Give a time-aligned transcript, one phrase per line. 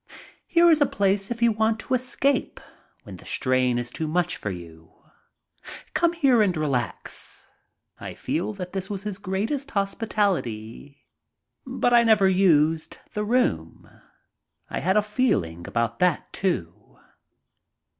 [0.47, 2.59] "Here is a place if you want to escape
[3.03, 4.91] when the strain is too much for you.
[5.93, 7.45] Come here and relax."
[7.99, 11.05] I felt that this was his greatest hospitality.
[11.67, 13.87] But I never used the room.
[14.71, 16.97] I had a feeling about that, too.